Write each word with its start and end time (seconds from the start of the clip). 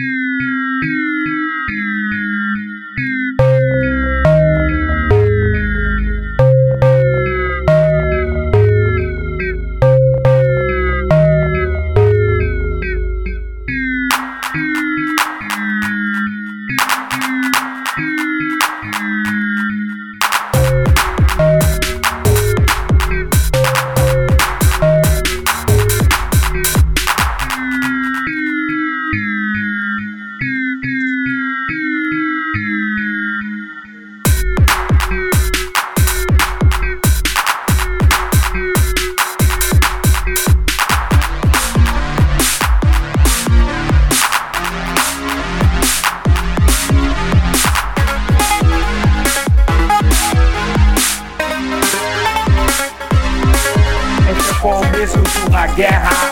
Música 0.00 0.49
preço 55.00 55.16
de 55.22 55.48
uma 55.48 55.66
guerra. 55.68 56.29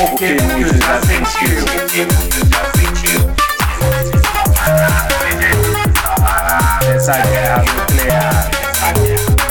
porque 0.00 0.36
muitos 0.42 0.80
a 0.88 1.00
sentiu. 1.06 1.60
Essa 6.94 7.12
guerra 7.18 7.62
nuclear. 7.62 9.49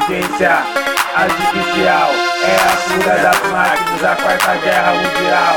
inteligência 0.00 0.50
artificial 1.14 2.10
é 2.42 2.56
a 2.56 2.76
cura 2.88 3.18
das 3.18 3.50
máquinas, 3.50 4.04
a 4.04 4.16
quarta 4.16 4.54
guerra 4.56 4.92
mundial. 4.94 5.56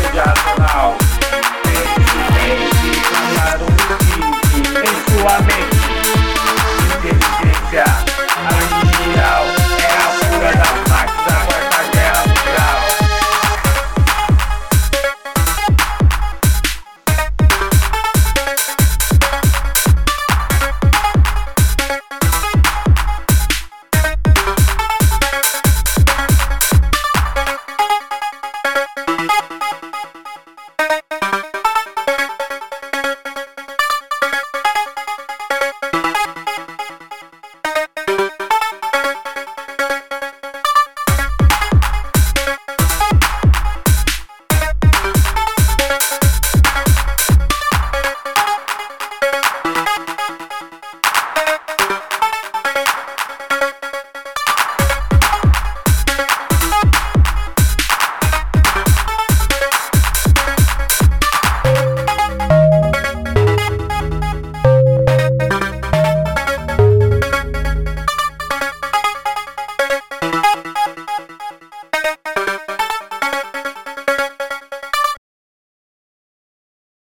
Seja 0.00 0.24
racional. 0.24 0.99